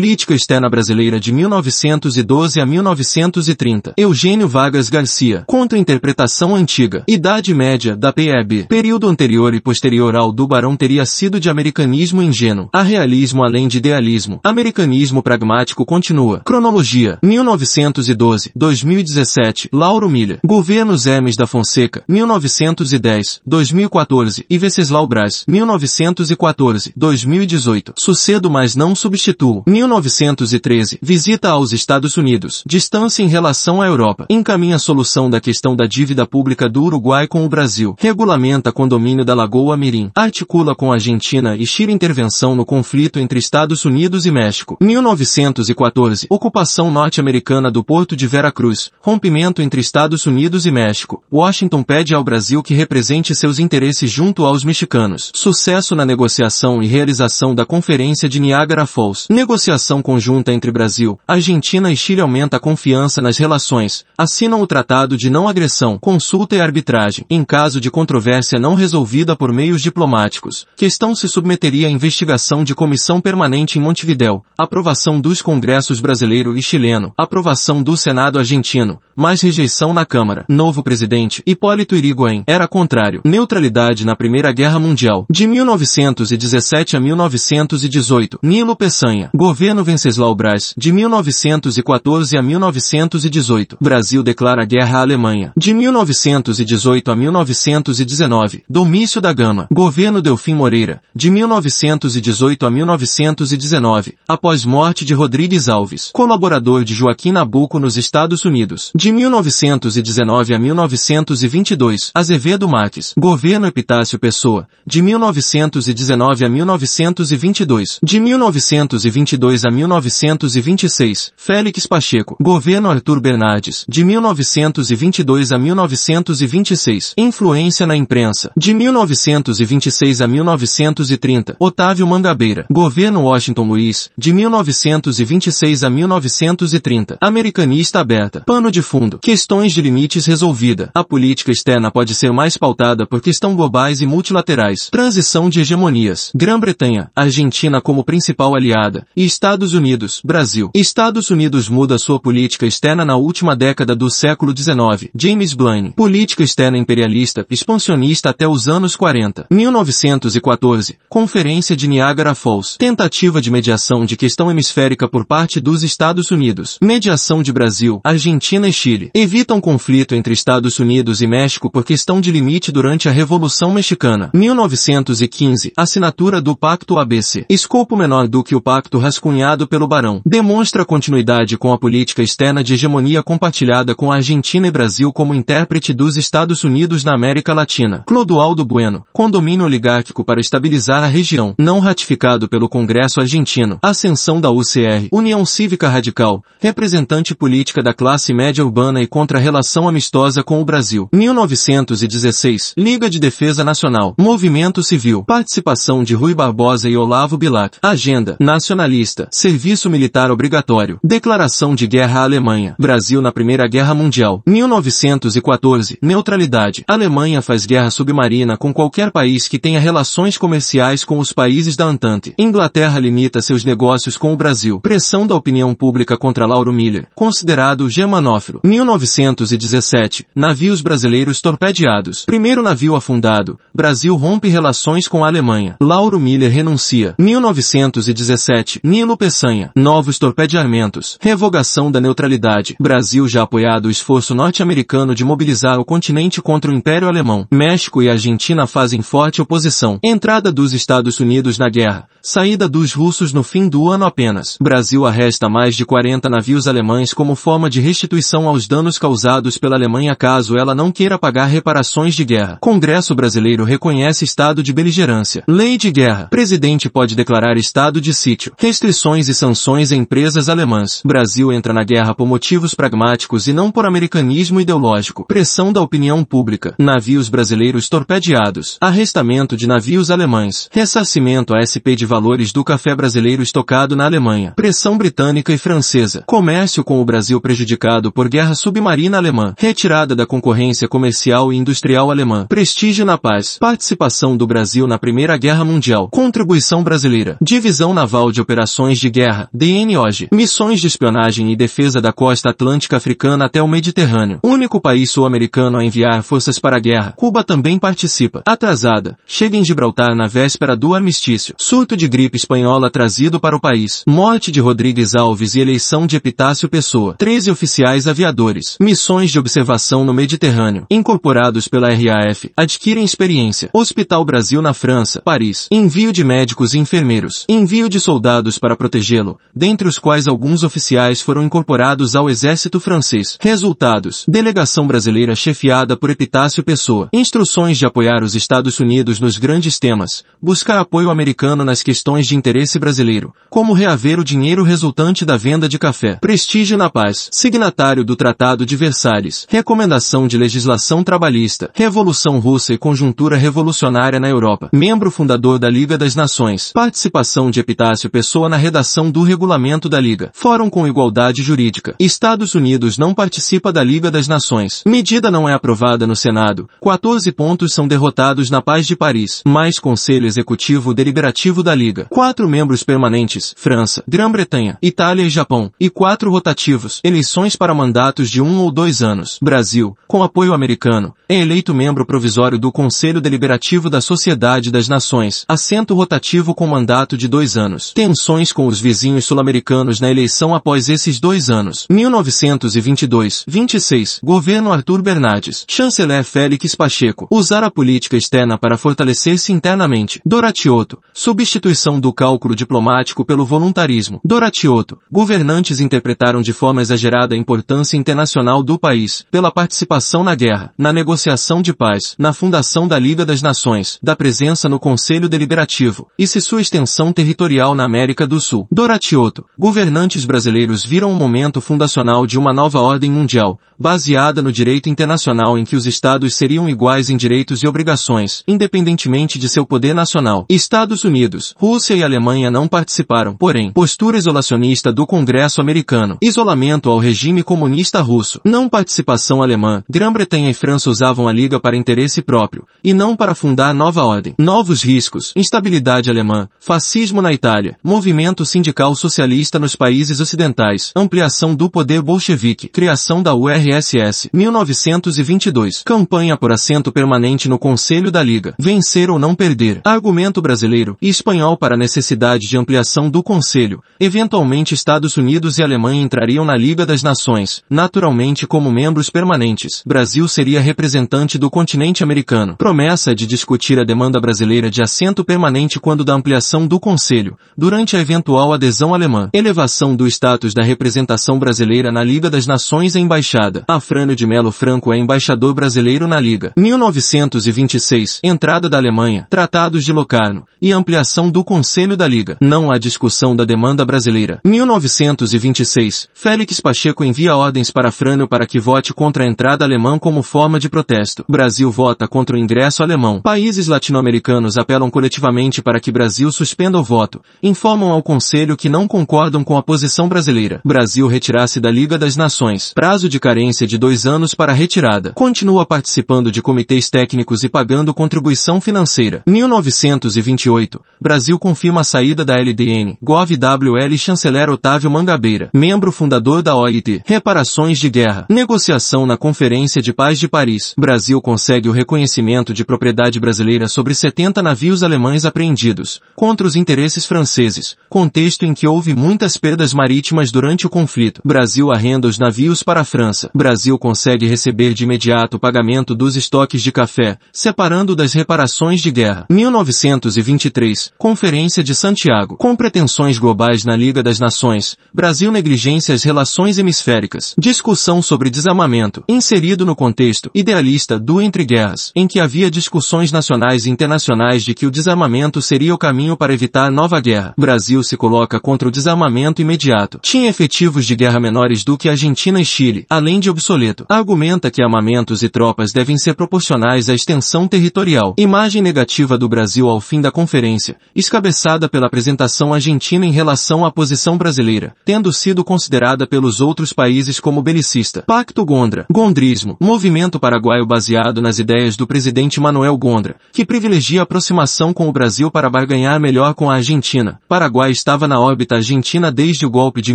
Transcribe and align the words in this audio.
Política 0.00 0.32
Externa 0.32 0.66
Brasileira 0.66 1.20
de 1.20 1.30
1912 1.30 2.58
a 2.58 2.64
1930. 2.64 3.92
Eugênio 3.98 4.48
Vargas 4.48 4.88
Garcia. 4.88 5.44
Contra-interpretação 5.46 6.56
antiga. 6.56 7.04
Idade 7.06 7.52
média 7.52 7.94
da 7.94 8.10
PEB. 8.10 8.64
Período 8.66 9.06
anterior 9.06 9.52
e 9.52 9.60
posterior 9.60 10.16
ao 10.16 10.32
do 10.32 10.46
Barão 10.46 10.74
teria 10.74 11.04
sido 11.04 11.38
de 11.38 11.50
americanismo 11.50 12.22
ingênuo. 12.22 12.70
A 12.72 12.80
realismo 12.80 13.44
além 13.44 13.68
de 13.68 13.76
idealismo. 13.76 14.40
Americanismo 14.42 15.22
pragmático 15.22 15.84
continua. 15.84 16.40
Cronologia. 16.46 17.18
1912. 17.22 18.52
2017. 18.56 19.68
Lauro 19.70 20.08
Miller. 20.08 20.40
Governos 20.42 21.04
Hermes 21.04 21.36
da 21.36 21.46
Fonseca. 21.46 22.02
1910. 22.08 23.42
2014. 23.44 24.46
E 24.48 24.56
Venceslau 24.56 25.06
Braz. 25.06 25.44
1914. 25.46 26.90
2018. 26.96 27.92
Sucedo 27.98 28.50
mas 28.50 28.74
não 28.74 28.94
substituo. 28.94 29.62
1913. 29.90 30.98
Visita 31.02 31.50
aos 31.50 31.72
Estados 31.72 32.16
Unidos. 32.16 32.62
Distância 32.64 33.22
em 33.22 33.26
relação 33.26 33.82
à 33.82 33.86
Europa. 33.86 34.26
Encaminha 34.30 34.76
a 34.76 34.78
solução 34.78 35.28
da 35.28 35.40
questão 35.40 35.74
da 35.74 35.86
dívida 35.86 36.24
pública 36.26 36.68
do 36.68 36.84
Uruguai 36.84 37.26
com 37.26 37.44
o 37.44 37.48
Brasil. 37.48 37.96
Regulamenta 37.98 38.70
condomínio 38.70 39.24
da 39.24 39.34
Lagoa 39.34 39.76
Mirim. 39.76 40.10
Articula 40.14 40.74
com 40.76 40.92
Argentina 40.92 41.56
e 41.56 41.66
Chile 41.66 41.92
intervenção 41.92 42.54
no 42.54 42.64
conflito 42.64 43.18
entre 43.18 43.38
Estados 43.38 43.84
Unidos 43.84 44.26
e 44.26 44.30
México. 44.30 44.76
1914. 44.80 46.26
Ocupação 46.30 46.90
norte-americana 46.90 47.70
do 47.70 47.82
porto 47.82 48.14
de 48.14 48.26
Veracruz. 48.26 48.90
Rompimento 49.00 49.60
entre 49.60 49.80
Estados 49.80 50.24
Unidos 50.26 50.66
e 50.66 50.70
México. 50.70 51.22
Washington 51.32 51.82
pede 51.82 52.14
ao 52.14 52.22
Brasil 52.22 52.62
que 52.62 52.74
represente 52.74 53.34
seus 53.34 53.58
interesses 53.58 54.10
junto 54.10 54.44
aos 54.44 54.62
mexicanos. 54.62 55.32
Sucesso 55.34 55.96
na 55.96 56.04
negociação 56.04 56.82
e 56.82 56.86
realização 56.86 57.54
da 57.54 57.66
Conferência 57.66 58.28
de 58.28 58.38
Niagara 58.38 58.86
Falls. 58.86 59.26
Negociação 59.30 59.79
conjunta 60.02 60.52
entre 60.52 60.70
Brasil, 60.70 61.18
Argentina 61.26 61.90
e 61.90 61.96
Chile 61.96 62.20
aumenta 62.20 62.56
a 62.56 62.60
confiança 62.60 63.22
nas 63.22 63.38
relações. 63.38 64.04
Assinam 64.18 64.60
o 64.60 64.66
Tratado 64.66 65.16
de 65.16 65.30
Não 65.30 65.48
Agressão, 65.48 65.98
Consulta 65.98 66.56
e 66.56 66.60
Arbitragem. 66.60 67.24
Em 67.30 67.44
caso 67.44 67.80
de 67.80 67.90
controvérsia 67.90 68.58
não 68.58 68.74
resolvida 68.74 69.34
por 69.34 69.52
meios 69.52 69.80
diplomáticos, 69.80 70.66
questão 70.76 71.14
se 71.14 71.28
submeteria 71.28 71.88
à 71.88 71.90
investigação 71.90 72.62
de 72.62 72.74
comissão 72.74 73.20
permanente 73.20 73.78
em 73.78 73.82
Montevidéu. 73.82 74.44
Aprovação 74.58 75.20
dos 75.20 75.40
congressos 75.40 76.00
brasileiro 76.00 76.56
e 76.56 76.62
chileno. 76.62 77.12
Aprovação 77.16 77.82
do 77.82 77.96
Senado 77.96 78.38
argentino. 78.38 79.00
Mais 79.16 79.40
rejeição 79.40 79.94
na 79.94 80.04
Câmara. 80.04 80.44
Novo 80.48 80.82
presidente, 80.82 81.42
Hipólito 81.46 81.94
Irigoyen, 81.94 82.44
era 82.46 82.68
contrário. 82.68 83.20
Neutralidade 83.24 84.04
na 84.04 84.16
Primeira 84.16 84.52
Guerra 84.52 84.78
Mundial. 84.78 85.26
De 85.30 85.46
1917 85.46 86.96
a 86.96 87.00
1918. 87.00 88.38
Nilo 88.42 88.76
Peçanha. 88.76 89.30
Governo 89.34 89.59
Venceslau 89.60 90.34
Braz. 90.34 90.72
De 90.74 90.90
1914 90.90 92.36
a 92.36 92.42
1918. 92.42 93.76
Brasil 93.78 94.22
declara 94.22 94.64
guerra 94.64 94.98
à 94.98 95.02
Alemanha. 95.02 95.52
De 95.54 95.74
1918 95.74 97.10
a 97.10 97.14
1919. 97.14 98.64
Domício 98.68 99.20
da 99.20 99.34
Gama. 99.34 99.66
Governo 99.70 100.22
Delfim 100.22 100.54
Moreira. 100.54 101.02
De 101.14 101.30
1918 101.30 102.64
a 102.64 102.70
1919. 102.70 104.14
Após 104.26 104.64
morte 104.64 105.04
de 105.04 105.12
Rodrigues 105.12 105.68
Alves. 105.68 106.10
Colaborador 106.10 106.82
de 106.82 106.94
Joaquim 106.94 107.32
Nabuco 107.32 107.78
nos 107.78 107.98
Estados 107.98 108.46
Unidos. 108.46 108.90
De 108.94 109.12
1919 109.12 110.54
a 110.54 110.58
1922. 110.58 112.12
Azevedo 112.14 112.66
Marques. 112.66 113.12
Governo 113.18 113.66
Epitácio 113.66 114.18
Pessoa. 114.18 114.66
De 114.86 115.02
1919 115.02 116.46
a 116.46 116.48
1922. 116.48 117.98
De 118.02 118.18
1922 118.18 119.49
a 119.64 119.70
1926. 119.70 121.32
Félix 121.36 121.86
Pacheco. 121.86 122.36
Governo 122.40 122.88
Arthur 122.88 123.20
Bernardes. 123.20 123.84
De 123.88 124.04
1922 124.04 125.52
a 125.52 125.58
1926. 125.58 127.14
Influência 127.18 127.86
na 127.86 127.96
imprensa. 127.96 128.50
De 128.56 128.72
1926 128.72 130.20
a 130.20 130.26
1930. 130.26 131.56
Otávio 131.58 132.06
Mangabeira. 132.06 132.64
Governo 132.70 133.24
Washington 133.24 133.64
Luiz. 133.64 134.10
De 134.16 134.32
1926 134.32 135.84
a 135.84 135.90
1930. 135.90 137.18
Americanista 137.20 138.00
aberta. 138.00 138.42
Pano 138.46 138.70
de 138.70 138.80
fundo. 138.80 139.18
Questões 139.18 139.72
de 139.72 139.82
limites 139.82 140.24
resolvida. 140.26 140.90
A 140.94 141.04
política 141.04 141.50
externa 141.50 141.90
pode 141.90 142.14
ser 142.14 142.32
mais 142.32 142.56
pautada 142.56 143.06
por 143.06 143.20
questões 143.20 143.56
globais 143.56 144.00
e 144.00 144.06
multilaterais. 144.06 144.88
Transição 144.90 145.48
de 145.48 145.60
hegemonias. 145.60 146.30
Grã-Bretanha, 146.34 147.10
Argentina 147.16 147.80
como 147.80 148.04
principal 148.04 148.54
aliada. 148.54 149.06
E 149.16 149.24
Estados 149.42 149.72
Unidos, 149.72 150.20
Brasil. 150.22 150.70
Estados 150.74 151.30
Unidos 151.30 151.66
muda 151.66 151.96
sua 151.96 152.20
política 152.20 152.66
externa 152.66 153.06
na 153.06 153.16
última 153.16 153.56
década 153.56 153.96
do 153.96 154.10
século 154.10 154.54
XIX. 154.54 155.10
James 155.16 155.54
Blaine. 155.54 155.92
Política 155.92 156.42
externa 156.42 156.76
imperialista, 156.76 157.46
expansionista 157.50 158.28
até 158.28 158.46
os 158.46 158.68
anos 158.68 158.96
40. 158.96 159.46
1914. 159.50 160.98
Conferência 161.08 161.74
de 161.74 161.88
Niagara 161.88 162.34
Falls. 162.34 162.76
Tentativa 162.76 163.40
de 163.40 163.50
mediação 163.50 164.04
de 164.04 164.14
questão 164.14 164.50
hemisférica 164.50 165.08
por 165.08 165.24
parte 165.24 165.58
dos 165.58 165.82
Estados 165.82 166.30
Unidos. 166.30 166.76
Mediação 166.82 167.42
de 167.42 167.50
Brasil, 167.50 167.98
Argentina 168.04 168.68
e 168.68 168.72
Chile. 168.74 169.10
Evitam 169.14 169.58
conflito 169.58 170.14
entre 170.14 170.34
Estados 170.34 170.78
Unidos 170.78 171.22
e 171.22 171.26
México 171.26 171.70
por 171.70 171.82
questão 171.82 172.20
de 172.20 172.30
limite 172.30 172.70
durante 172.70 173.08
a 173.08 173.12
Revolução 173.12 173.72
Mexicana. 173.72 174.30
1915. 174.34 175.72
Assinatura 175.74 176.42
do 176.42 176.54
Pacto 176.54 176.98
ABC. 176.98 177.46
Escopo 177.48 177.96
menor 177.96 178.28
do 178.28 178.44
que 178.44 178.54
o 178.54 178.60
pacto 178.60 178.98
rascunhado 179.30 179.66
pelo 179.66 179.86
Barão. 179.86 180.20
Demonstra 180.26 180.84
continuidade 180.84 181.56
com 181.56 181.72
a 181.72 181.78
política 181.78 182.22
externa 182.22 182.64
de 182.64 182.74
hegemonia 182.74 183.22
compartilhada 183.22 183.94
com 183.94 184.10
a 184.10 184.16
Argentina 184.16 184.66
e 184.66 184.70
Brasil 184.70 185.12
como 185.12 185.34
intérprete 185.34 185.94
dos 185.94 186.16
Estados 186.16 186.64
Unidos 186.64 187.04
na 187.04 187.14
América 187.14 187.54
Latina. 187.54 188.02
Clodoaldo 188.06 188.64
Bueno. 188.64 189.04
Condomínio 189.12 189.64
oligárquico 189.64 190.24
para 190.24 190.40
estabilizar 190.40 191.04
a 191.04 191.06
região. 191.06 191.54
Não 191.58 191.78
ratificado 191.78 192.48
pelo 192.48 192.68
Congresso 192.68 193.20
argentino. 193.20 193.78
Ascensão 193.82 194.40
da 194.40 194.50
UCR. 194.50 195.08
União 195.12 195.46
Cívica 195.46 195.88
Radical. 195.88 196.42
Representante 196.60 197.34
política 197.34 197.82
da 197.82 197.94
classe 197.94 198.34
média 198.34 198.64
urbana 198.64 199.00
e 199.00 199.06
contra 199.06 199.38
a 199.38 199.40
relação 199.40 199.88
amistosa 199.88 200.42
com 200.42 200.60
o 200.60 200.64
Brasil. 200.64 201.08
1916. 201.12 202.74
Liga 202.76 203.08
de 203.08 203.20
Defesa 203.20 203.62
Nacional. 203.62 204.14
Movimento 204.18 204.82
Civil. 204.82 205.24
Participação 205.24 206.02
de 206.02 206.14
Rui 206.14 206.34
Barbosa 206.34 206.88
e 206.88 206.96
Olavo 206.96 207.38
Bilac. 207.38 207.78
Agenda. 207.82 208.36
Nacionalista. 208.40 209.19
Serviço 209.30 209.90
Militar 209.90 210.30
Obrigatório. 210.30 210.98
Declaração 211.02 211.74
de 211.74 211.86
Guerra 211.86 212.20
à 212.20 212.22
Alemanha. 212.24 212.74
Brasil 212.78 213.20
na 213.20 213.32
Primeira 213.32 213.66
Guerra 213.66 213.94
Mundial. 213.94 214.42
1914. 214.46 215.98
Neutralidade. 216.00 216.84
Alemanha 216.86 217.42
faz 217.42 217.66
guerra 217.66 217.90
submarina 217.90 218.56
com 218.56 218.72
qualquer 218.72 219.10
país 219.10 219.48
que 219.48 219.58
tenha 219.58 219.80
relações 219.80 220.38
comerciais 220.38 221.04
com 221.04 221.18
os 221.18 221.32
países 221.32 221.76
da 221.76 221.84
Antante. 221.84 222.34
Inglaterra 222.38 222.98
limita 222.98 223.42
seus 223.42 223.64
negócios 223.64 224.16
com 224.16 224.32
o 224.32 224.36
Brasil. 224.36 224.80
Pressão 224.80 225.26
da 225.26 225.34
opinião 225.34 225.74
pública 225.74 226.16
contra 226.16 226.46
Lauro 226.46 226.72
Miller. 226.72 227.06
Considerado 227.14 227.88
germanófilo. 227.88 228.60
1917. 228.64 230.26
Navios 230.34 230.80
brasileiros 230.80 231.40
torpedeados. 231.40 232.24
Primeiro 232.24 232.62
navio 232.62 232.94
afundado. 232.94 233.58
Brasil 233.74 234.16
rompe 234.16 234.48
relações 234.48 235.08
com 235.08 235.24
a 235.24 235.28
Alemanha. 235.28 235.76
Lauro 235.80 236.18
Miller 236.18 236.50
renuncia. 236.50 237.14
1917. 237.18 238.80
Nilo 238.84 239.09
Peçanha. 239.16 239.70
Novos 239.74 240.18
torpedeamentos. 240.18 241.18
Revogação 241.20 241.90
da 241.90 242.00
neutralidade. 242.00 242.76
Brasil 242.78 243.26
já 243.26 243.42
apoiado 243.42 243.86
o 243.86 243.90
esforço 243.90 244.34
norte-americano 244.34 245.14
de 245.14 245.24
mobilizar 245.24 245.80
o 245.80 245.84
continente 245.84 246.40
contra 246.40 246.70
o 246.70 246.74
Império 246.74 247.08
Alemão. 247.08 247.46
México 247.50 248.02
e 248.02 248.08
Argentina 248.08 248.66
fazem 248.66 249.02
forte 249.02 249.42
oposição. 249.42 249.98
Entrada 250.02 250.52
dos 250.52 250.72
Estados 250.72 251.18
Unidos 251.18 251.58
na 251.58 251.68
guerra. 251.68 252.06
Saída 252.22 252.68
dos 252.68 252.92
russos 252.92 253.32
no 253.32 253.42
fim 253.42 253.68
do 253.68 253.88
ano 253.88 254.04
apenas. 254.04 254.56
Brasil 254.60 255.06
arresta 255.06 255.48
mais 255.48 255.74
de 255.74 255.84
40 255.84 256.28
navios 256.28 256.68
alemães 256.68 257.12
como 257.12 257.34
forma 257.34 257.68
de 257.68 257.80
restituição 257.80 258.46
aos 258.46 258.68
danos 258.68 258.98
causados 258.98 259.58
pela 259.58 259.74
Alemanha 259.76 260.14
caso 260.14 260.56
ela 260.56 260.74
não 260.74 260.92
queira 260.92 261.18
pagar 261.18 261.46
reparações 261.46 262.14
de 262.14 262.24
guerra. 262.24 262.58
Congresso 262.60 263.14
brasileiro 263.14 263.64
reconhece 263.64 264.24
estado 264.24 264.62
de 264.62 264.72
beligerância. 264.72 265.42
Lei 265.48 265.76
de 265.76 265.90
guerra. 265.90 266.28
Presidente 266.30 266.88
pode 266.88 267.16
declarar 267.16 267.56
estado 267.56 268.00
de 268.00 268.12
sítio. 268.12 268.52
Restrições 268.58 268.99
e 269.28 269.34
sanções 269.34 269.92
a 269.92 269.96
empresas 269.96 270.48
alemãs. 270.48 271.02
Brasil 271.04 271.52
entra 271.52 271.72
na 271.72 271.84
guerra 271.84 272.14
por 272.14 272.26
motivos 272.26 272.74
pragmáticos 272.74 273.46
e 273.46 273.52
não 273.52 273.70
por 273.70 273.86
americanismo 273.86 274.60
ideológico. 274.60 275.24
Pressão 275.26 275.72
da 275.72 275.80
opinião 275.80 276.24
pública. 276.24 276.74
Navios 276.78 277.28
brasileiros 277.28 277.88
torpedeados. 277.88 278.76
Arrestamento 278.80 279.56
de 279.56 279.66
navios 279.66 280.10
alemães. 280.10 280.68
Ressarcimento 280.70 281.54
a 281.54 281.64
SP 281.64 281.96
de 281.96 282.04
valores 282.04 282.52
do 282.52 282.64
café 282.64 282.94
brasileiro 282.94 283.42
estocado 283.42 283.96
na 283.96 284.04
Alemanha. 284.04 284.52
Pressão 284.54 284.98
britânica 284.98 285.52
e 285.52 285.58
francesa. 285.58 286.24
Comércio 286.26 286.84
com 286.84 287.00
o 287.00 287.04
Brasil 287.04 287.40
prejudicado 287.40 288.12
por 288.12 288.28
guerra 288.28 288.54
submarina 288.54 289.16
alemã, 289.16 289.54
retirada 289.58 290.14
da 290.14 290.26
concorrência 290.26 290.88
comercial 290.88 291.52
e 291.52 291.56
industrial 291.56 292.10
alemã, 292.10 292.46
prestígio 292.48 293.04
na 293.04 293.16
paz, 293.16 293.58
participação 293.58 294.36
do 294.36 294.46
Brasil 294.46 294.86
na 294.86 294.98
Primeira 294.98 295.36
Guerra 295.36 295.64
Mundial, 295.64 296.08
contribuição 296.10 296.82
brasileira, 296.82 297.36
divisão 297.40 297.94
naval 297.94 298.32
de 298.32 298.40
operações 298.40 298.89
de 298.98 299.10
guerra, 299.10 299.48
DNOG, 299.52 300.28
missões 300.32 300.80
de 300.80 300.86
espionagem 300.86 301.52
e 301.52 301.56
defesa 301.56 302.00
da 302.00 302.12
costa 302.12 302.50
atlântica 302.50 302.96
africana 302.96 303.44
até 303.44 303.62
o 303.62 303.68
Mediterrâneo, 303.68 304.40
único 304.42 304.80
país 304.80 305.10
sul-americano 305.10 305.78
a 305.78 305.84
enviar 305.84 306.22
forças 306.22 306.58
para 306.58 306.76
a 306.76 306.80
guerra, 306.80 307.14
Cuba 307.16 307.44
também 307.44 307.78
participa, 307.78 308.42
atrasada, 308.46 309.16
chega 309.26 309.56
em 309.56 309.64
Gibraltar 309.64 310.14
na 310.16 310.26
véspera 310.26 310.76
do 310.76 310.94
armistício, 310.94 311.54
surto 311.58 311.96
de 311.96 312.08
gripe 312.08 312.36
espanhola 312.36 312.90
trazido 312.90 313.38
para 313.38 313.56
o 313.56 313.60
país, 313.60 314.02
morte 314.06 314.50
de 314.50 314.60
Rodrigues 314.60 315.14
Alves 315.14 315.54
e 315.54 315.60
eleição 315.60 316.06
de 316.06 316.16
Epitácio 316.16 316.68
Pessoa, 316.68 317.14
13 317.18 317.50
oficiais 317.50 318.06
aviadores, 318.08 318.76
missões 318.80 319.30
de 319.30 319.38
observação 319.38 320.04
no 320.04 320.14
Mediterrâneo, 320.14 320.86
incorporados 320.90 321.68
pela 321.68 321.88
RAF, 321.88 322.50
adquirem 322.56 323.04
experiência, 323.04 323.70
Hospital 323.72 324.24
Brasil 324.24 324.62
na 324.62 324.72
França, 324.72 325.20
Paris, 325.22 325.68
envio 325.70 326.12
de 326.12 326.24
médicos 326.24 326.74
e 326.74 326.78
enfermeiros, 326.78 327.44
envio 327.48 327.88
de 327.88 328.00
soldados 328.00 328.58
para 328.58 328.76
protegê-lo, 328.80 329.38
dentre 329.54 329.86
os 329.86 329.98
quais 329.98 330.26
alguns 330.26 330.62
oficiais 330.62 331.20
foram 331.20 331.42
incorporados 331.42 332.16
ao 332.16 332.30
exército 332.30 332.80
francês. 332.80 333.36
Resultados, 333.38 334.24
delegação 334.26 334.86
brasileira 334.86 335.34
chefiada 335.34 335.98
por 335.98 336.08
Epitácio 336.08 336.64
Pessoa, 336.64 337.10
instruções 337.12 337.76
de 337.76 337.84
apoiar 337.84 338.22
os 338.22 338.34
Estados 338.34 338.80
Unidos 338.80 339.20
nos 339.20 339.36
grandes 339.36 339.78
temas, 339.78 340.24
buscar 340.40 340.78
apoio 340.78 341.10
americano 341.10 341.62
nas 341.62 341.82
questões 341.82 342.26
de 342.26 342.34
interesse 342.34 342.78
brasileiro, 342.78 343.34
como 343.50 343.74
reaver 343.74 344.18
o 344.18 344.24
dinheiro 344.24 344.62
resultante 344.62 345.26
da 345.26 345.36
venda 345.36 345.68
de 345.68 345.78
café, 345.78 346.16
prestígio 346.18 346.78
na 346.78 346.88
paz, 346.88 347.28
signatário 347.30 348.02
do 348.02 348.16
Tratado 348.16 348.64
de 348.64 348.76
Versalhes, 348.76 349.46
recomendação 349.50 350.26
de 350.26 350.38
legislação 350.38 351.04
trabalhista, 351.04 351.70
Revolução 351.74 352.38
Russa 352.38 352.72
e 352.72 352.78
conjuntura 352.78 353.36
revolucionária 353.36 354.18
na 354.18 354.28
Europa, 354.30 354.70
membro 354.72 355.10
fundador 355.10 355.58
da 355.58 355.68
Liga 355.68 355.98
das 355.98 356.16
Nações, 356.16 356.72
participação 356.72 357.50
de 357.50 357.60
Epitácio 357.60 358.08
Pessoa 358.08 358.48
na 358.48 358.56
redação 358.60 359.10
do 359.10 359.22
regulamento 359.22 359.88
da 359.88 359.98
Liga, 359.98 360.30
Fórum 360.32 360.70
com 360.70 360.86
Igualdade 360.86 361.42
Jurídica, 361.42 361.94
Estados 361.98 362.54
Unidos 362.54 362.96
não 362.96 363.12
participa 363.12 363.72
da 363.72 363.82
Liga 363.82 364.10
das 364.10 364.28
Nações, 364.28 364.82
medida 364.86 365.30
não 365.30 365.48
é 365.48 365.52
aprovada 365.52 366.06
no 366.06 366.14
Senado, 366.14 366.68
14 366.80 367.32
pontos 367.32 367.74
são 367.74 367.88
derrotados 367.88 368.50
na 368.50 368.62
Paz 368.62 368.86
de 368.86 368.94
Paris, 368.94 369.42
mais 369.44 369.78
Conselho 369.80 370.26
Executivo 370.26 370.94
Deliberativo 370.94 371.62
da 371.62 371.74
Liga, 371.74 372.06
quatro 372.10 372.48
membros 372.48 372.84
permanentes, 372.84 373.54
França, 373.56 374.04
Grã-Bretanha, 374.06 374.78
Itália 374.80 375.24
e 375.24 375.30
Japão, 375.30 375.72
e 375.80 375.90
quatro 375.90 376.30
rotativos, 376.30 377.00
eleições 377.02 377.56
para 377.56 377.74
mandatos 377.74 378.30
de 378.30 378.40
um 378.40 378.60
ou 378.60 378.70
dois 378.70 379.02
anos, 379.02 379.38
Brasil, 379.42 379.96
com 380.06 380.22
apoio 380.22 380.52
americano, 380.52 381.14
é 381.28 381.36
eleito 381.36 381.74
membro 381.74 382.04
provisório 382.04 382.58
do 382.58 382.70
Conselho 382.70 383.20
Deliberativo 383.20 383.88
da 383.88 384.00
Sociedade 384.00 384.70
das 384.70 384.88
Nações, 384.88 385.44
assento 385.48 385.94
rotativo 385.94 386.54
com 386.54 386.66
mandato 386.66 387.16
de 387.16 387.26
dois 387.26 387.56
anos. 387.56 387.92
Tensões 387.92 388.49
com 388.52 388.66
os 388.66 388.80
vizinhos 388.80 389.24
sul-americanos 389.24 390.00
na 390.00 390.10
eleição 390.10 390.54
após 390.54 390.88
esses 390.88 391.20
dois 391.20 391.50
anos. 391.50 391.86
1922, 391.90 393.44
26, 393.46 394.20
Governo 394.22 394.72
Arthur 394.72 395.02
Bernardes, 395.02 395.64
Chanceler 395.68 396.24
Félix 396.24 396.74
Pacheco, 396.74 397.28
usar 397.30 397.62
a 397.62 397.70
política 397.70 398.16
externa 398.16 398.58
para 398.58 398.76
fortalecer-se 398.76 399.52
internamente. 399.52 400.20
Doratioto, 400.24 400.98
substituição 401.12 402.00
do 402.00 402.12
cálculo 402.12 402.54
diplomático 402.54 403.24
pelo 403.24 403.44
voluntarismo. 403.44 404.20
Doratioto, 404.24 404.98
governantes 405.10 405.80
interpretaram 405.80 406.42
de 406.42 406.52
forma 406.52 406.82
exagerada 406.82 407.34
a 407.34 407.38
importância 407.38 407.96
internacional 407.96 408.62
do 408.62 408.78
país, 408.78 409.24
pela 409.30 409.50
participação 409.50 410.24
na 410.24 410.34
guerra, 410.34 410.72
na 410.76 410.92
negociação 410.92 411.62
de 411.62 411.72
paz, 411.72 412.14
na 412.18 412.32
fundação 412.32 412.88
da 412.88 412.98
Liga 412.98 413.24
das 413.24 413.42
Nações, 413.42 413.98
da 414.02 414.16
presença 414.16 414.68
no 414.68 414.78
Conselho 414.78 415.28
Deliberativo, 415.28 416.08
e 416.18 416.26
se 416.26 416.40
sua 416.40 416.60
extensão 416.60 417.12
territorial 417.12 417.74
na 417.74 417.84
América 417.84 418.26
do 418.26 418.39
Sul. 418.40 418.66
Doratioto, 418.70 419.44
governantes 419.58 420.24
brasileiros 420.24 420.84
viram 420.84 421.12
o 421.12 421.14
momento 421.14 421.60
fundacional 421.60 422.26
de 422.26 422.38
uma 422.38 422.52
nova 422.52 422.80
ordem 422.80 423.10
mundial, 423.10 423.58
baseada 423.78 424.42
no 424.42 424.52
direito 424.52 424.88
internacional 424.88 425.58
em 425.58 425.64
que 425.64 425.74
os 425.74 425.86
estados 425.86 426.34
seriam 426.34 426.68
iguais 426.68 427.08
em 427.08 427.16
direitos 427.16 427.62
e 427.62 427.66
obrigações, 427.66 428.42
independentemente 428.46 429.38
de 429.38 429.48
seu 429.48 429.64
poder 429.64 429.94
nacional. 429.94 430.44
Estados 430.48 431.02
Unidos, 431.04 431.54
Rússia 431.56 431.94
e 431.94 432.02
Alemanha 432.02 432.50
não 432.50 432.68
participaram, 432.68 433.34
porém, 433.34 433.72
postura 433.72 434.18
isolacionista 434.18 434.92
do 434.92 435.06
Congresso 435.06 435.60
americano, 435.60 436.18
isolamento 436.22 436.90
ao 436.90 436.98
regime 436.98 437.42
comunista 437.42 438.00
russo, 438.00 438.40
não 438.44 438.68
participação 438.68 439.42
alemã, 439.42 439.82
Grã-Bretanha 439.88 440.50
e 440.50 440.54
França 440.54 440.90
usavam 440.90 441.26
a 441.26 441.32
Liga 441.32 441.58
para 441.58 441.76
interesse 441.76 442.22
próprio, 442.22 442.66
e 442.84 442.92
não 442.92 443.16
para 443.16 443.34
fundar 443.34 443.74
nova 443.74 444.04
ordem. 444.04 444.34
Novos 444.38 444.82
riscos, 444.82 445.32
instabilidade 445.34 446.10
alemã, 446.10 446.48
fascismo 446.60 447.20
na 447.20 447.32
Itália, 447.32 447.76
movimento 447.82 448.29
sindical 448.44 448.94
socialista 448.94 449.58
nos 449.58 449.74
países 449.74 450.20
ocidentais, 450.20 450.92
ampliação 450.94 451.54
do 451.54 451.68
poder 451.68 452.00
bolchevique, 452.00 452.68
criação 452.68 453.22
da 453.22 453.34
URSS, 453.34 454.30
1922, 454.32 455.82
campanha 455.84 456.36
por 456.36 456.52
assento 456.52 456.92
permanente 456.92 457.48
no 457.48 457.58
Conselho 457.58 458.10
da 458.10 458.22
Liga, 458.22 458.54
vencer 458.58 459.10
ou 459.10 459.18
não 459.18 459.34
perder, 459.34 459.80
argumento 459.84 460.40
brasileiro 460.40 460.96
e 461.02 461.08
espanhol 461.08 461.56
para 461.56 461.74
a 461.74 461.78
necessidade 461.78 462.46
de 462.46 462.56
ampliação 462.56 463.10
do 463.10 463.22
Conselho, 463.22 463.82
eventualmente 463.98 464.74
Estados 464.74 465.16
Unidos 465.16 465.58
e 465.58 465.62
Alemanha 465.62 466.02
entrariam 466.02 466.44
na 466.44 466.56
Liga 466.56 466.86
das 466.86 467.02
Nações, 467.02 467.62
naturalmente 467.68 468.46
como 468.46 468.70
membros 468.70 469.10
permanentes, 469.10 469.82
Brasil 469.84 470.28
seria 470.28 470.60
representante 470.60 471.38
do 471.38 471.50
continente 471.50 472.02
americano, 472.02 472.56
promessa 472.56 473.14
de 473.14 473.26
discutir 473.26 473.78
a 473.78 473.84
demanda 473.84 474.20
brasileira 474.20 474.70
de 474.70 474.82
assento 474.82 475.24
permanente 475.24 475.80
quando 475.80 476.04
da 476.04 476.14
ampliação 476.14 476.66
do 476.66 476.78
Conselho, 476.78 477.36
durante 477.56 477.96
a 477.96 478.00
eventual 478.00 478.19
adesão 478.52 478.94
alemã, 478.94 479.30
elevação 479.32 479.96
do 479.96 480.06
status 480.06 480.52
da 480.52 480.62
representação 480.62 481.38
brasileira 481.38 481.90
na 481.90 482.04
Liga 482.04 482.28
das 482.28 482.46
Nações 482.46 482.94
e 482.94 483.00
Embaixada, 483.00 483.64
Afrânio 483.66 484.14
de 484.14 484.26
Melo 484.26 484.52
Franco 484.52 484.92
é 484.92 484.98
embaixador 484.98 485.54
brasileiro 485.54 486.06
na 486.06 486.20
Liga, 486.20 486.52
1926, 486.56 488.20
entrada 488.22 488.68
da 488.68 488.76
Alemanha, 488.76 489.26
tratados 489.30 489.84
de 489.84 489.92
Locarno, 489.92 490.44
e 490.60 490.72
ampliação 490.72 491.30
do 491.30 491.42
Conselho 491.42 491.96
da 491.96 492.06
Liga, 492.06 492.36
não 492.40 492.70
há 492.70 492.78
discussão 492.78 493.34
da 493.34 493.44
demanda 493.44 493.84
brasileira, 493.84 494.40
1926, 494.44 496.08
Félix 496.12 496.60
Pacheco 496.60 497.04
envia 497.04 497.36
ordens 497.36 497.70
para 497.70 497.90
Frânio 497.90 498.28
para 498.28 498.46
que 498.46 498.60
vote 498.60 498.92
contra 498.92 499.24
a 499.24 499.26
entrada 499.26 499.64
alemã 499.64 499.98
como 499.98 500.22
forma 500.22 500.60
de 500.60 500.68
protesto, 500.68 501.24
Brasil 501.28 501.70
vota 501.70 502.06
contra 502.06 502.36
o 502.36 502.38
ingresso 502.38 502.82
alemão, 502.82 503.20
países 503.22 503.68
latino-americanos 503.68 504.56
apelam 504.58 504.90
coletivamente 504.90 505.62
para 505.62 505.80
que 505.80 505.90
Brasil 505.90 506.30
suspenda 506.30 506.78
o 506.78 506.82
voto, 506.82 507.20
informam 507.42 507.90
ao 507.90 508.02
Conselho 508.10 508.56
que 508.56 508.68
não 508.68 508.88
concordam 508.88 509.44
com 509.44 509.56
a 509.56 509.62
posição 509.62 510.08
brasileira, 510.08 510.60
Brasil 510.64 511.06
retirar-se 511.06 511.60
da 511.60 511.70
Liga 511.70 511.96
das 511.96 512.16
Nações, 512.16 512.72
prazo 512.74 513.08
de 513.08 513.20
carência 513.20 513.68
de 513.68 513.78
dois 513.78 514.04
anos 514.04 514.34
para 514.34 514.52
retirada, 514.52 515.12
continua 515.12 515.64
participando 515.64 516.32
de 516.32 516.42
comitês 516.42 516.90
técnicos 516.90 517.44
e 517.44 517.48
pagando 517.48 517.94
contribuição 517.94 518.60
financeira, 518.60 519.22
1928, 519.28 520.80
Brasil 521.00 521.38
confirma 521.38 521.82
a 521.82 521.84
saída 521.84 522.24
da 522.24 522.36
LDN, 522.36 522.98
GovWL 523.00 523.96
chanceler 523.96 524.50
Otávio 524.50 524.90
Mangabeira, 524.90 525.48
membro 525.54 525.92
fundador 525.92 526.42
da 526.42 526.56
OIT, 526.56 527.02
reparações 527.06 527.78
de 527.78 527.88
guerra, 527.88 528.26
negociação 528.28 529.06
na 529.06 529.16
Conferência 529.16 529.80
de 529.80 529.92
Paz 529.92 530.18
de 530.18 530.26
Paris, 530.26 530.74
Brasil 530.76 531.22
consegue 531.22 531.68
o 531.68 531.72
reconhecimento 531.72 532.52
de 532.52 532.64
propriedade 532.64 533.20
brasileira 533.20 533.68
sobre 533.68 533.94
70 533.94 534.42
navios 534.42 534.82
alemães 534.82 535.24
apreendidos, 535.24 536.00
contra 536.16 536.44
os 536.44 536.56
interesses 536.56 537.06
franceses, 537.06 537.76
contexto 538.00 538.46
em 538.46 538.54
que 538.54 538.66
houve 538.66 538.94
muitas 538.94 539.36
perdas 539.36 539.74
marítimas 539.74 540.32
durante 540.32 540.66
o 540.66 540.70
conflito. 540.70 541.20
Brasil 541.22 541.70
arrenda 541.70 542.08
os 542.08 542.18
navios 542.18 542.62
para 542.62 542.80
a 542.80 542.84
França. 542.84 543.30
Brasil 543.34 543.78
consegue 543.78 544.26
receber 544.26 544.72
de 544.72 544.84
imediato 544.84 545.36
o 545.36 545.38
pagamento 545.38 545.94
dos 545.94 546.16
estoques 546.16 546.62
de 546.62 546.72
café, 546.72 547.18
separando 547.30 547.94
das 547.94 548.14
reparações 548.14 548.80
de 548.80 548.90
guerra. 548.90 549.26
1923, 549.28 550.92
Conferência 550.96 551.62
de 551.62 551.74
Santiago. 551.74 552.38
Com 552.38 552.56
pretensões 552.56 553.18
globais 553.18 553.66
na 553.66 553.76
Liga 553.76 554.02
das 554.02 554.18
Nações, 554.18 554.78
Brasil 554.94 555.30
negligencia 555.30 555.94
as 555.94 556.02
relações 556.02 556.56
hemisféricas. 556.56 557.34
Discussão 557.38 558.00
sobre 558.00 558.30
desarmamento, 558.30 559.04
inserido 559.06 559.66
no 559.66 559.76
contexto 559.76 560.30
idealista 560.34 560.98
do 560.98 561.20
entre 561.20 561.44
guerras, 561.44 561.92
em 561.94 562.08
que 562.08 562.18
havia 562.18 562.50
discussões 562.50 563.12
nacionais 563.12 563.66
e 563.66 563.70
internacionais 563.70 564.42
de 564.42 564.54
que 564.54 564.64
o 564.64 564.70
desarmamento 564.70 565.42
seria 565.42 565.74
o 565.74 565.78
caminho 565.78 566.16
para 566.16 566.32
evitar 566.32 566.70
nova 566.70 566.98
guerra. 566.98 567.34
Brasil 567.36 567.82
se 567.90 567.96
coloca 567.96 568.38
contra 568.38 568.68
o 568.68 568.70
desarmamento 568.70 569.42
imediato. 569.42 569.98
Tinha 570.00 570.30
efetivos 570.30 570.86
de 570.86 570.94
guerra 570.94 571.18
menores 571.18 571.64
do 571.64 571.76
que 571.76 571.88
Argentina 571.88 572.40
e 572.40 572.44
Chile, 572.44 572.86
além 572.88 573.18
de 573.18 573.28
obsoleto. 573.28 573.84
Argumenta 573.88 574.48
que 574.48 574.62
armamentos 574.62 575.24
e 575.24 575.28
tropas 575.28 575.72
devem 575.72 575.98
ser 575.98 576.14
proporcionais 576.14 576.88
à 576.88 576.94
extensão 576.94 577.48
territorial. 577.48 578.14
Imagem 578.16 578.62
negativa 578.62 579.18
do 579.18 579.28
Brasil 579.28 579.68
ao 579.68 579.80
fim 579.80 580.00
da 580.00 580.12
conferência, 580.12 580.76
escabeçada 580.94 581.68
pela 581.68 581.88
apresentação 581.88 582.54
argentina 582.54 583.04
em 583.04 583.10
relação 583.10 583.64
à 583.64 583.72
posição 583.72 584.16
brasileira, 584.16 584.72
tendo 584.84 585.12
sido 585.12 585.42
considerada 585.42 586.06
pelos 586.06 586.40
outros 586.40 586.72
países 586.72 587.18
como 587.18 587.42
belicista. 587.42 588.04
Pacto 588.06 588.44
Gondra. 588.44 588.86
Gondrismo. 588.88 589.56
Movimento 589.60 590.20
paraguaio 590.20 590.64
baseado 590.64 591.20
nas 591.20 591.40
ideias 591.40 591.76
do 591.76 591.88
presidente 591.88 592.38
Manuel 592.38 592.78
Gondra, 592.78 593.16
que 593.32 593.44
privilegia 593.44 593.98
a 593.98 594.02
aproximação 594.04 594.72
com 594.72 594.88
o 594.88 594.92
Brasil 594.92 595.28
para 595.28 595.50
barganhar 595.50 595.98
melhor 595.98 596.34
com 596.34 596.48
a 596.48 596.54
Argentina. 596.54 597.18
Paraguai 597.28 597.69
estava 597.70 598.08
na 598.08 598.20
órbita 598.20 598.56
argentina 598.56 599.10
desde 599.10 599.46
o 599.46 599.50
golpe 599.50 599.80
de 599.80 599.94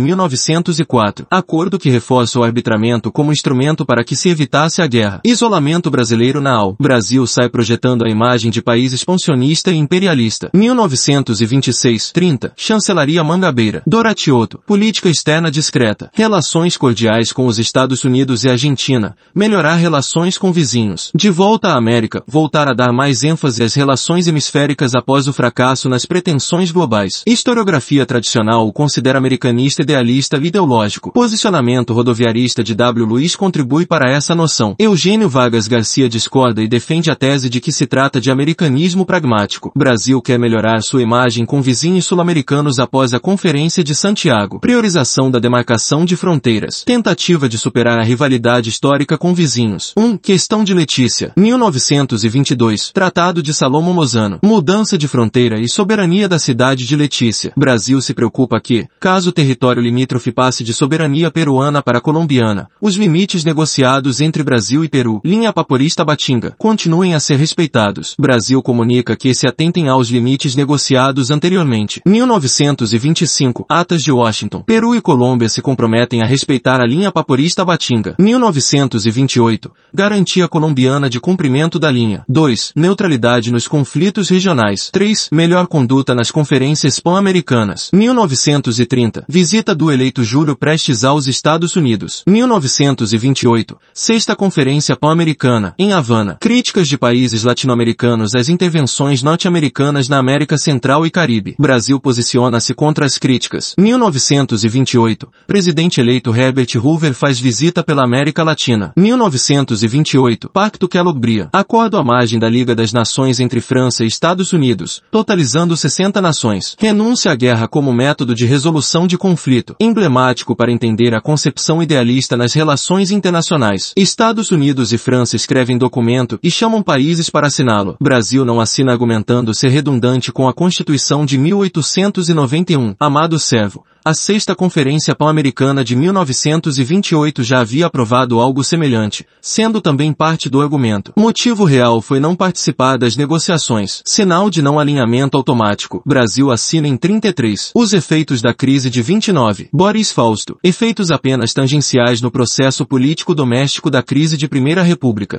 1904. 0.00 1.26
Acordo 1.30 1.78
que 1.78 1.90
reforça 1.90 2.38
o 2.38 2.42
arbitramento 2.42 3.12
como 3.12 3.32
instrumento 3.32 3.84
para 3.84 4.02
que 4.02 4.16
se 4.16 4.28
evitasse 4.28 4.80
a 4.82 4.86
guerra. 4.86 5.20
Isolamento 5.24 5.90
brasileiro 5.90 6.40
na 6.40 6.52
AU. 6.52 6.76
Brasil 6.80 7.26
sai 7.26 7.48
projetando 7.48 8.04
a 8.04 8.10
imagem 8.10 8.50
de 8.50 8.62
país 8.62 8.92
expansionista 8.92 9.70
e 9.70 9.76
imperialista. 9.76 10.50
1926-30. 10.54 12.52
Chancelaria 12.56 13.22
Mangabeira. 13.22 13.82
Doratioto. 13.86 14.58
Política 14.66 15.08
externa 15.08 15.50
discreta. 15.50 16.10
Relações 16.14 16.76
cordiais 16.76 17.32
com 17.32 17.46
os 17.46 17.58
Estados 17.58 18.02
Unidos 18.04 18.44
e 18.44 18.48
Argentina. 18.48 19.16
Melhorar 19.34 19.76
relações 19.76 20.38
com 20.38 20.52
vizinhos. 20.52 21.10
De 21.14 21.30
volta 21.30 21.68
à 21.68 21.76
América. 21.76 22.22
Voltar 22.26 22.68
a 22.68 22.74
dar 22.74 22.92
mais 22.92 23.22
ênfase 23.22 23.62
às 23.62 23.74
relações 23.74 24.26
hemisféricas 24.26 24.94
após 24.94 25.28
o 25.28 25.32
fracasso 25.32 25.88
nas 25.88 26.06
pretensões 26.06 26.70
globais. 26.70 27.22
Historiografia 27.26 27.65
tradicional 28.06 28.66
o 28.66 28.72
considera 28.72 29.18
americanista 29.18 29.82
idealista 29.82 30.36
ideológico. 30.36 31.12
Posicionamento 31.12 31.92
rodoviarista 31.92 32.62
de 32.62 32.74
W. 32.74 33.04
Luiz 33.04 33.34
contribui 33.34 33.86
para 33.86 34.10
essa 34.10 34.34
noção. 34.34 34.74
Eugênio 34.78 35.28
Vargas 35.28 35.68
Garcia 35.68 36.08
discorda 36.08 36.62
e 36.62 36.68
defende 36.68 37.10
a 37.10 37.14
tese 37.16 37.48
de 37.48 37.60
que 37.60 37.72
se 37.72 37.86
trata 37.86 38.20
de 38.20 38.30
americanismo 38.30 39.04
pragmático. 39.04 39.72
Brasil 39.76 40.20
quer 40.22 40.38
melhorar 40.38 40.82
sua 40.82 41.02
imagem 41.02 41.44
com 41.44 41.60
vizinhos 41.60 42.06
sul-americanos 42.06 42.78
após 42.78 43.12
a 43.12 43.20
Conferência 43.20 43.82
de 43.82 43.94
Santiago. 43.94 44.60
Priorização 44.60 45.30
da 45.30 45.38
demarcação 45.38 46.04
de 46.04 46.16
fronteiras. 46.16 46.82
Tentativa 46.84 47.48
de 47.48 47.58
superar 47.58 47.98
a 47.98 48.04
rivalidade 48.04 48.68
histórica 48.68 49.18
com 49.18 49.34
vizinhos. 49.34 49.92
1. 49.96 50.04
Um, 50.04 50.16
questão 50.16 50.64
de 50.64 50.72
Letícia. 50.72 51.32
1922. 51.36 52.90
Tratado 52.92 53.42
de 53.42 53.52
Salomo 53.52 53.92
Mozano. 53.92 54.38
Mudança 54.42 54.96
de 54.96 55.08
fronteira 55.08 55.60
e 55.60 55.68
soberania 55.68 56.28
da 56.28 56.38
cidade 56.38 56.86
de 56.86 56.96
Letícia. 56.96 57.52
Brasil 57.58 58.02
se 58.02 58.12
preocupa 58.12 58.60
que, 58.60 58.86
caso 59.00 59.30
o 59.30 59.32
território 59.32 59.80
limítrofe 59.80 60.30
passe 60.30 60.62
de 60.62 60.74
soberania 60.74 61.30
peruana 61.30 61.80
para 61.80 62.02
colombiana, 62.02 62.68
os 62.82 62.96
limites 62.96 63.46
negociados 63.46 64.20
entre 64.20 64.42
Brasil 64.42 64.84
e 64.84 64.90
Peru, 64.90 65.22
linha 65.24 65.50
paporista 65.54 66.04
Batinga, 66.04 66.54
continuem 66.58 67.14
a 67.14 67.20
ser 67.20 67.38
respeitados. 67.38 68.14
Brasil 68.18 68.60
comunica 68.60 69.16
que 69.16 69.34
se 69.34 69.46
atentem 69.46 69.88
aos 69.88 70.10
limites 70.10 70.54
negociados 70.54 71.30
anteriormente. 71.30 72.02
1925. 72.04 73.64
Atas 73.70 74.02
de 74.02 74.12
Washington. 74.12 74.60
Peru 74.60 74.94
e 74.94 75.00
Colômbia 75.00 75.48
se 75.48 75.62
comprometem 75.62 76.22
a 76.22 76.26
respeitar 76.26 76.82
a 76.82 76.86
linha 76.86 77.10
paporista 77.10 77.64
Batinga. 77.64 78.16
1928. 78.18 79.72
Garantia 79.94 80.46
colombiana 80.46 81.08
de 81.08 81.18
cumprimento 81.18 81.78
da 81.78 81.90
linha. 81.90 82.22
2. 82.28 82.74
Neutralidade 82.76 83.50
nos 83.50 83.66
conflitos 83.66 84.28
regionais. 84.28 84.90
3. 84.92 85.30
Melhor 85.32 85.66
conduta 85.66 86.14
nas 86.14 86.30
conferências 86.30 87.00
pan-americanas. 87.00 87.45
1930. 87.92 89.24
Visita 89.28 89.74
do 89.74 89.92
eleito 89.92 90.24
Júlio 90.24 90.56
Prestes 90.56 91.04
aos 91.04 91.26
Estados 91.26 91.76
Unidos. 91.76 92.22
1928. 92.26 93.78
Sexta 93.94 94.34
Conferência 94.34 94.96
Pan-Americana, 94.96 95.74
em 95.78 95.92
Havana. 95.92 96.36
Críticas 96.40 96.88
de 96.88 96.98
países 96.98 97.44
latino-americanos 97.44 98.34
às 98.34 98.48
intervenções 98.48 99.22
norte-americanas 99.22 100.08
na 100.08 100.18
América 100.18 100.58
Central 100.58 101.06
e 101.06 101.10
Caribe. 101.10 101.54
Brasil 101.58 102.00
posiciona-se 102.00 102.74
contra 102.74 103.06
as 103.06 103.18
críticas. 103.18 103.74
1928. 103.78 105.28
Presidente 105.46 106.00
eleito 106.00 106.34
Herbert 106.34 106.68
Hoover 106.76 107.14
faz 107.14 107.38
visita 107.38 107.84
pela 107.84 108.04
América 108.04 108.42
Latina. 108.42 108.92
1928. 108.96 110.50
Pacto 110.50 110.88
Kellogg-Briand. 110.88 111.50
Acordo 111.52 111.96
à 111.96 112.02
margem 112.02 112.38
da 112.38 112.48
Liga 112.48 112.74
das 112.74 112.92
Nações 112.92 113.38
entre 113.38 113.60
França 113.60 114.02
e 114.02 114.06
Estados 114.06 114.52
Unidos, 114.52 115.02
totalizando 115.10 115.76
60 115.76 116.20
nações. 116.20 116.74
Renúncia 116.78 117.35
guerra 117.36 117.68
como 117.68 117.92
método 117.92 118.34
de 118.34 118.46
resolução 118.46 119.06
de 119.06 119.16
conflito. 119.18 119.76
Emblemático 119.78 120.56
para 120.56 120.72
entender 120.72 121.14
a 121.14 121.20
concepção 121.20 121.82
idealista 121.82 122.36
nas 122.36 122.52
relações 122.52 123.10
internacionais. 123.10 123.92
Estados 123.96 124.50
Unidos 124.50 124.92
e 124.92 124.98
França 124.98 125.36
escrevem 125.36 125.78
documento 125.78 126.38
e 126.42 126.50
chamam 126.50 126.82
países 126.82 127.30
para 127.30 127.46
assiná-lo. 127.46 127.96
Brasil 128.00 128.44
não 128.44 128.60
assina 128.60 128.92
argumentando 128.92 129.54
ser 129.54 129.68
redundante 129.68 130.32
com 130.32 130.48
a 130.48 130.54
Constituição 130.54 131.24
de 131.26 131.38
1891. 131.38 132.94
Amado 132.98 133.38
servo. 133.38 133.84
A 134.06 134.14
sexta 134.14 134.54
Conferência 134.54 135.16
Pan-Americana 135.16 135.82
de 135.82 135.96
1928 135.96 137.42
já 137.42 137.58
havia 137.58 137.86
aprovado 137.86 138.38
algo 138.38 138.62
semelhante, 138.62 139.26
sendo 139.42 139.80
também 139.80 140.12
parte 140.12 140.48
do 140.48 140.60
argumento. 140.62 141.12
Motivo 141.16 141.64
real 141.64 142.00
foi 142.00 142.20
não 142.20 142.36
participar 142.36 142.98
das 142.98 143.16
negociações. 143.16 144.02
Sinal 144.06 144.48
de 144.48 144.62
não 144.62 144.78
alinhamento 144.78 145.36
automático. 145.36 146.04
Brasil 146.06 146.52
assina 146.52 146.86
em 146.86 146.96
33. 146.96 147.72
Os 147.74 147.92
efeitos 147.92 148.40
da 148.40 148.54
crise 148.54 148.88
de 148.88 149.02
29. 149.02 149.70
Boris 149.72 150.12
Fausto. 150.12 150.56
Efeitos 150.62 151.10
apenas 151.10 151.52
tangenciais 151.52 152.22
no 152.22 152.30
processo 152.30 152.86
político 152.86 153.34
doméstico 153.34 153.90
da 153.90 154.04
crise 154.04 154.36
de 154.36 154.46
Primeira 154.46 154.84
República. 154.84 155.34